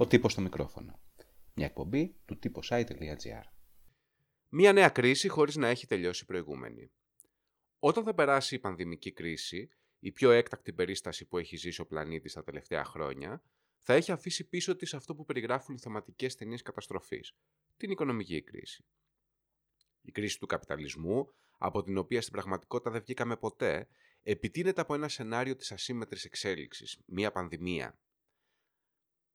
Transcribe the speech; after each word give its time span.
Ο 0.00 0.06
τύπος 0.06 0.32
στο 0.32 0.40
μικρόφωνο. 0.40 1.00
Μια 1.54 1.66
εκπομπή 1.66 2.14
του 2.24 2.38
site.gr. 2.68 3.42
Μια 4.48 4.72
νέα 4.72 4.88
κρίση 4.88 5.28
χωρίς 5.28 5.56
να 5.56 5.68
έχει 5.68 5.86
τελειώσει 5.86 6.22
η 6.22 6.26
προηγούμενη. 6.26 6.90
Όταν 7.78 8.04
θα 8.04 8.14
περάσει 8.14 8.54
η 8.54 8.58
πανδημική 8.58 9.12
κρίση, 9.12 9.68
η 9.98 10.12
πιο 10.12 10.30
έκτακτη 10.30 10.72
περίσταση 10.72 11.24
που 11.24 11.38
έχει 11.38 11.56
ζήσει 11.56 11.80
ο 11.80 11.86
πλανήτης 11.86 12.32
τα 12.32 12.44
τελευταία 12.44 12.84
χρόνια, 12.84 13.42
θα 13.78 13.94
έχει 13.94 14.12
αφήσει 14.12 14.48
πίσω 14.48 14.76
της 14.76 14.94
αυτό 14.94 15.14
που 15.14 15.24
περιγράφουν 15.24 15.74
οι 15.74 15.78
θεματικές 15.78 16.34
ταινίες 16.34 16.62
καταστροφής, 16.62 17.34
την 17.76 17.90
οικονομική 17.90 18.42
κρίση. 18.42 18.84
Η 20.02 20.10
κρίση 20.12 20.38
του 20.38 20.46
καπιταλισμού, 20.46 21.32
από 21.58 21.82
την 21.82 21.98
οποία 21.98 22.20
στην 22.20 22.32
πραγματικότητα 22.32 22.90
δεν 22.90 23.00
βγήκαμε 23.00 23.36
ποτέ, 23.36 23.88
επιτείνεται 24.22 24.80
από 24.80 24.94
ένα 24.94 25.08
σενάριο 25.08 25.56
της 25.56 25.72
ασύμμετρης 25.72 26.24
εξέλιξης, 26.24 26.98
μία 27.06 27.32
πανδημία. 27.32 27.98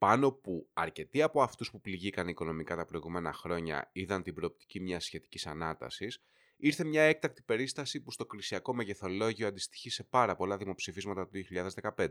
Πάνω 0.03 0.31
που 0.31 0.69
αρκετοί 0.73 1.21
από 1.21 1.41
αυτούς 1.41 1.71
που 1.71 1.81
πληγήκαν 1.81 2.27
οικονομικά 2.27 2.75
τα 2.75 2.85
προηγούμενα 2.85 3.33
χρόνια 3.33 3.89
είδαν 3.91 4.23
την 4.23 4.33
προοπτική 4.33 4.79
μιας 4.79 5.03
σχετικής 5.03 5.47
ανάτασης, 5.47 6.21
ήρθε 6.57 6.83
μια 6.83 7.01
έκτακτη 7.01 7.41
περίσταση 7.41 8.01
που 8.01 8.11
στο 8.11 8.25
κρισιακό 8.25 8.73
μεγεθολόγιο 8.73 9.47
αντιστοιχεί 9.47 9.89
σε 9.89 10.03
πάρα 10.03 10.35
πολλά 10.35 10.57
δημοψηφίσματα 10.57 11.27
του 11.27 11.31
2015. 11.81 12.07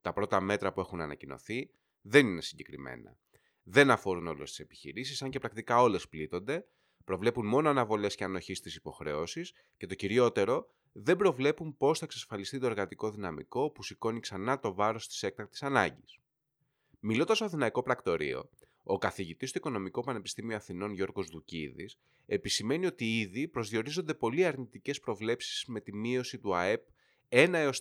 Τα 0.00 0.12
πρώτα 0.12 0.40
μέτρα 0.40 0.72
που 0.72 0.80
έχουν 0.80 1.00
ανακοινωθεί 1.00 1.70
δεν 2.00 2.26
είναι 2.26 2.40
συγκεκριμένα. 2.40 3.16
Δεν 3.62 3.90
αφορούν 3.90 4.26
όλες 4.26 4.48
τις 4.48 4.58
επιχειρήσεις, 4.58 5.22
αν 5.22 5.30
και 5.30 5.38
πρακτικά 5.38 5.82
όλες 5.82 6.08
πλήττονται, 6.08 6.66
προβλέπουν 7.04 7.46
μόνο 7.46 7.68
αναβολές 7.68 8.14
και 8.14 8.24
ανοχής 8.24 8.58
στις 8.58 8.74
υποχρεώσεις 8.74 9.52
και 9.76 9.86
το 9.86 9.94
κυριότερο, 9.94 10.74
δεν 10.92 11.16
προβλέπουν 11.16 11.76
πώς 11.76 11.98
θα 11.98 12.04
εξασφαλιστεί 12.04 12.58
το 12.58 12.66
εργατικό 12.66 13.10
δυναμικό 13.10 13.70
που 13.70 13.82
σηκώνει 13.82 14.20
ξανά 14.20 14.58
το 14.58 14.74
βάρος 14.74 15.08
της 15.08 15.22
έκτακτης 15.22 15.62
ανάγκης. 15.62 16.19
Μιλώντα 17.02 17.34
στο 17.34 17.44
Αθηναϊκό 17.44 17.82
Πρακτορείο, 17.82 18.48
ο 18.82 18.98
καθηγητής 18.98 19.52
του 19.52 19.58
Οικονομικού 19.58 20.02
Πανεπιστήμιου 20.02 20.56
Αθηνών 20.56 20.92
Γιώργος 20.92 21.28
Δουκίδης 21.28 21.98
επισημαίνει 22.26 22.86
ότι 22.86 23.18
ήδη 23.18 23.48
προσδιορίζονται 23.48 24.14
πολύ 24.14 24.44
αρνητικές 24.44 25.00
προβλέψεις 25.00 25.64
με 25.66 25.80
τη 25.80 25.94
μείωση 25.94 26.38
του 26.38 26.56
ΑΕΠ 26.56 26.82
1 27.28 27.48
έως 27.52 27.80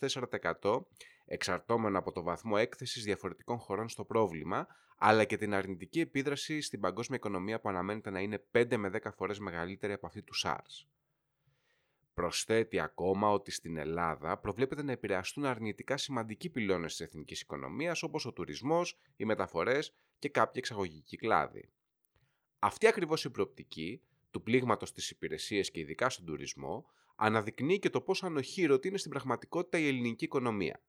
4% 0.61 0.81
εξαρτώμενο 1.25 1.97
από 1.97 2.11
το 2.11 2.21
βαθμό 2.21 2.55
έκθεσης 2.57 3.03
διαφορετικών 3.03 3.57
χωρών 3.57 3.89
στο 3.89 4.03
πρόβλημα, 4.03 4.67
αλλά 4.97 5.23
και 5.23 5.37
την 5.37 5.53
αρνητική 5.53 5.99
επίδραση 5.99 6.61
στην 6.61 6.79
παγκόσμια 6.79 7.17
οικονομία 7.17 7.59
που 7.59 7.69
αναμένεται 7.69 8.09
να 8.09 8.19
είναι 8.19 8.43
5 8.51 8.77
με 8.77 8.91
10 9.03 9.11
φορές 9.15 9.39
μεγαλύτερη 9.39 9.93
από 9.93 10.05
αυτή 10.05 10.21
του 10.21 10.33
SARS. 10.43 10.85
Προσθέτει 12.19 12.79
ακόμα 12.79 13.29
ότι 13.29 13.51
στην 13.51 13.77
Ελλάδα 13.77 14.37
προβλέπεται 14.37 14.83
να 14.83 14.91
επηρεαστούν 14.91 15.45
αρνητικά 15.45 15.97
σημαντικοί 15.97 16.49
πυλώνες 16.49 16.95
της 16.95 17.05
εθνικής 17.05 17.41
οικονομίας 17.41 18.03
όπως 18.03 18.25
ο 18.25 18.33
τουρισμός, 18.33 18.97
οι 19.15 19.25
μεταφορές 19.25 19.93
και 20.19 20.29
κάποια 20.29 20.53
εξαγωγική 20.55 21.17
κλάδη. 21.17 21.69
Αυτή 22.59 22.87
ακριβώς 22.87 23.23
η 23.23 23.29
προοπτική 23.29 24.01
του 24.31 24.43
πλήγματος 24.43 24.89
στις 24.89 25.09
υπηρεσίες 25.09 25.71
και 25.71 25.79
ειδικά 25.79 26.09
στον 26.09 26.25
τουρισμό 26.25 26.85
αναδεικνύει 27.15 27.79
και 27.79 27.89
το 27.89 28.01
πόσο 28.01 28.25
ανοχήρωτη 28.25 28.87
είναι 28.87 28.97
στην 28.97 29.11
πραγματικότητα 29.11 29.77
η 29.77 29.87
ελληνική 29.87 30.23
οικονομία. 30.23 30.83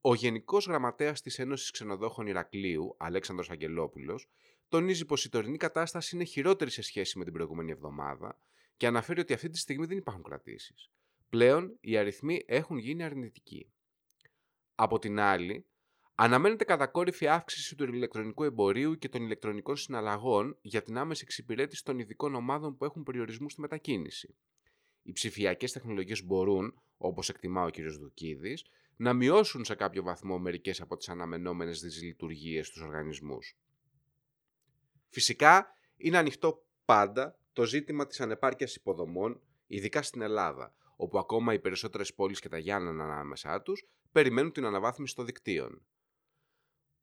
Ο 0.00 0.14
Γενικός 0.14 0.66
Γραμματέας 0.66 1.20
της 1.20 1.38
Ένωσης 1.38 1.70
Ξενοδόχων 1.70 2.26
Ηρακλείου, 2.26 2.94
Αλέξανδρος 2.98 3.50
Αγγελόπουλος, 3.50 4.28
τονίζει 4.68 5.04
πως 5.04 5.24
η 5.24 5.28
τωρινή 5.28 5.56
κατάσταση 5.56 6.14
είναι 6.14 6.24
χειρότερη 6.24 6.70
σε 6.70 6.82
σχέση 6.82 7.18
με 7.18 7.24
την 7.24 7.32
προηγούμενη 7.32 7.70
εβδομάδα 7.70 8.38
και 8.76 8.86
αναφέρει 8.86 9.20
ότι 9.20 9.32
αυτή 9.32 9.48
τη 9.48 9.58
στιγμή 9.58 9.86
δεν 9.86 9.96
υπάρχουν 9.96 10.22
κρατήσεις. 10.22 10.90
Πλέον 11.28 11.76
οι 11.80 11.96
αριθμοί 11.96 12.42
έχουν 12.46 12.78
γίνει 12.78 13.04
αρνητικοί. 13.04 13.72
Από 14.74 14.98
την 14.98 15.18
άλλη, 15.20 15.66
αναμένεται 16.14 16.64
κατακόρυφη 16.64 17.26
αύξηση 17.26 17.76
του 17.76 17.84
ηλεκτρονικού 17.84 18.44
εμπορίου 18.44 18.98
και 18.98 19.08
των 19.08 19.22
ηλεκτρονικών 19.22 19.76
συναλλαγών 19.76 20.58
για 20.60 20.82
την 20.82 20.98
άμεση 20.98 21.22
εξυπηρέτηση 21.24 21.84
των 21.84 21.98
ειδικών 21.98 22.34
ομάδων 22.34 22.76
που 22.76 22.84
έχουν 22.84 23.02
περιορισμού 23.02 23.50
στη 23.50 23.60
μετακίνηση. 23.60 24.36
Οι 25.02 25.12
ψηφιακές 25.12 25.72
τεχνολογίες 25.72 26.24
μπορούν, 26.24 26.82
όπως 26.96 27.28
εκτιμά 27.28 27.64
ο 27.64 27.70
κ. 27.70 27.80
Δουκίδης, 27.80 28.64
να 28.96 29.12
μειώσουν 29.12 29.64
σε 29.64 29.74
κάποιο 29.74 30.02
βαθμό 30.02 30.38
μερικές 30.38 30.80
από 30.80 30.96
τις 30.96 31.08
αναμενόμενες 31.08 31.80
δυσλειτουργίες 31.80 32.66
στους 32.66 32.82
οργανισμούς. 32.82 33.56
Φυσικά, 35.08 35.66
είναι 35.96 36.18
ανοιχτό 36.18 36.64
πάντα 36.84 37.38
το 37.54 37.64
ζήτημα 37.64 38.06
της 38.06 38.20
ανεπάρκειας 38.20 38.74
υποδομών, 38.74 39.40
ειδικά 39.66 40.02
στην 40.02 40.22
Ελλάδα, 40.22 40.74
όπου 40.96 41.18
ακόμα 41.18 41.52
οι 41.52 41.58
περισσότερες 41.60 42.14
πόλεις 42.14 42.40
και 42.40 42.48
τα 42.48 42.58
Γιάννενα 42.58 43.04
ανάμεσά 43.04 43.62
τους 43.62 43.86
περιμένουν 44.12 44.52
την 44.52 44.64
αναβάθμιση 44.64 45.14
των 45.14 45.26
δικτύων. 45.26 45.82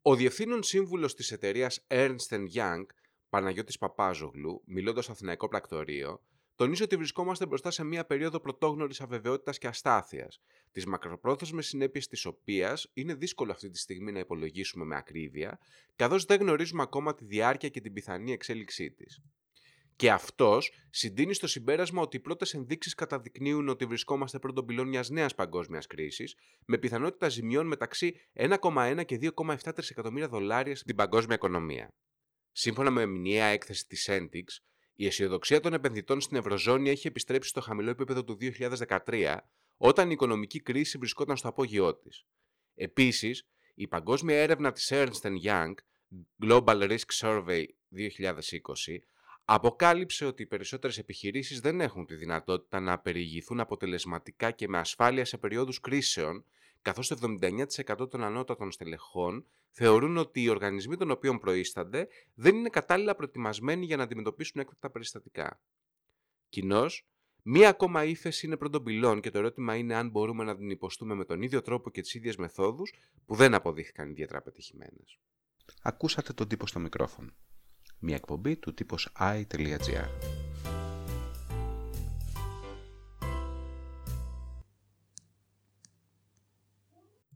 Ο 0.02 0.16
διευθύνων 0.16 0.64
σύμβουλος 0.64 1.16
της 1.16 1.32
εταιρείας 1.32 1.86
Ernst 1.88 2.48
Young, 2.54 2.86
Παναγιώτης 3.30 3.78
Παπάζογλου, 3.78 4.62
μιλώντας 4.66 5.04
στο 5.04 5.14
Αθηναϊκό 5.14 5.48
Πρακτορείο, 5.48 6.22
τονίζει 6.56 6.84
ότι 6.84 6.96
βρισκόμαστε 6.96 7.46
μπροστά 7.46 7.72
σε 7.72 7.84
μια 7.84 8.06
περίοδο 8.06 8.40
πρωτόγνωρης 8.40 9.02
αβεβαιότητας 9.02 9.58
και 9.58 9.68
αστάθειας, 9.68 10.42
τις 10.72 10.86
μακροπρόθεσμες 10.86 11.68
συνέπειες 11.68 12.08
της 12.08 12.26
οποίας 12.26 12.90
είναι 12.94 13.14
δύσκολο 13.14 13.52
αυτή 13.52 13.70
τη 13.70 13.78
στιγμή 13.78 14.12
να 14.12 14.20
υπολογίσουμε 14.20 14.86
με 14.86 14.96
ακρίβεια, 14.96 15.60
καθώς 15.96 16.26
δεν 16.26 16.40
γνωρίζουμε 16.40 16.82
ακόμα 16.82 17.16
τη 17.16 17.26
διάρκεια 17.26 17.70
και 17.70 17.82
την 17.82 17.94
πιθανή 17.94 18.32
εξέλιξή 18.32 18.92
της. 18.92 19.22
Και 20.02 20.12
αυτός 20.12 20.72
συντείνει 20.90 21.34
στο 21.34 21.48
συμπέρασμα 21.48 22.02
ότι 22.02 22.18
οι 22.18 22.20
πρώτες 22.20 22.54
ενδείξεις 22.54 22.96
καταδεικνύουν 22.96 23.70
ότι 23.70 23.86
βρισκόμαστε 23.86 24.40
πρώτον 24.40 24.66
πυλών 24.66 24.88
μιας 24.88 25.10
νέας 25.10 25.36
παγκόσμιας 25.36 25.88
κρίσης, 25.88 26.36
με 26.66 26.78
πιθανότητα 26.78 27.30
ζημιών 27.30 27.68
μεταξύ 27.68 28.16
1,1 28.34 29.04
και 29.06 29.18
2,7 29.22 29.56
τρισεκατομμύρια 29.76 30.28
δολάρια 30.28 30.76
στην 30.76 30.96
παγκόσμια 30.96 31.36
οικονομία. 31.36 31.88
Σύμφωνα 32.52 32.90
με 32.90 33.06
μηνιαία 33.06 33.46
έκθεση 33.46 33.88
της 33.88 34.08
Entix, 34.12 34.44
η 34.96 35.06
αισιοδοξία 35.06 35.60
των 35.60 35.74
επενδυτών 35.74 36.22
στην 36.22 36.38
Ευρωζώνη 36.38 36.90
έχει 36.90 37.08
επιστρέψει 37.08 37.50
στο 37.50 37.62
χαμηλό 37.62 37.90
επίπεδο 37.90 38.24
του 38.24 38.38
2013, 39.06 39.38
όταν 39.78 40.08
η 40.08 40.12
οικονομική 40.14 40.60
κρίση 40.62 40.98
βρισκόταν 40.98 41.38
στο 41.38 41.48
απόγειό 41.48 41.96
της. 41.96 42.26
Επίσης, 42.76 43.48
η 43.76 43.88
παγκόσμια 43.88 44.38
έρευνα 44.38 44.72
της 44.72 44.92
Ernst 44.94 45.46
Young, 45.46 45.74
Global 46.44 46.90
Risk 46.90 47.12
Survey 47.22 47.66
2020, 47.90 49.00
αποκάλυψε 49.54 50.26
ότι 50.26 50.42
οι 50.42 50.46
περισσότερες 50.46 50.98
επιχειρήσεις 50.98 51.60
δεν 51.60 51.82
έχουν 51.82 52.06
τη 52.06 52.16
δυνατότητα 52.16 52.80
να 52.80 53.00
περιηγηθούν 53.00 53.60
αποτελεσματικά 53.60 54.52
και 54.52 54.68
με 54.68 54.78
ασφάλεια 54.78 55.26
σε 55.26 55.38
περίοδους 55.38 55.80
κρίσεων 55.80 56.46
καθώς 56.82 57.08
το 57.08 57.38
79% 57.42 58.10
των 58.10 58.24
ανώτατων 58.24 58.72
στελεχών 58.72 59.46
θεωρούν 59.70 60.18
ότι 60.18 60.42
οι 60.42 60.50
οργανισμοί 60.50 60.98
των 60.98 61.12
οποίων 61.12 61.40
προείστανται 61.40 62.08
δεν 62.34 62.56
είναι 62.56 62.70
κατάλληλα 62.70 63.16
προετοιμασμένοι 63.16 63.86
για 63.86 63.98
να 63.98 64.04
αντιμετωπίσουν 64.04 64.62
έκτακτα 64.62 64.90
περιστατικά. 64.90 65.62
Κοινώς, 66.50 67.08
μία 67.44 67.70
ακόμα 67.70 68.04
ύφεση 68.04 68.46
είναι 68.46 68.58
πρώτον 68.58 68.84
πυλών 68.84 69.22
και 69.22 69.30
το 69.30 69.38
ερώτημα 69.38 69.76
είναι 69.76 69.96
αν 69.96 70.10
μπορούμε 70.10 70.44
να 70.44 70.56
την 70.58 70.70
υποστούμε 70.70 71.14
με 71.14 71.26
τον 71.26 71.42
ίδιο 71.42 71.62
τρόπο 71.62 71.90
και 71.90 72.02
τις 72.02 72.14
ίδιες 72.14 72.36
μεθόδους 72.36 72.94
που 73.26 73.36
δεν 73.36 73.54
αποδείχθηκαν 73.54 74.10
ιδιαίτερα 74.10 74.42
πετυχημένες. 74.42 75.20
Ακούσατε 75.82 76.34
τον 76.34 76.48
τύπο 76.48 76.68
στο 76.68 76.80
μικρόφωνο. 76.80 77.34
Μια 78.04 78.16
εκπομπή 78.16 78.56
του 78.56 78.74
τύπος 78.74 79.10
i.gr. 79.20 80.41